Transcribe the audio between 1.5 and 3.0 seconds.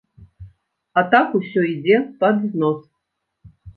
ідзе пад знос.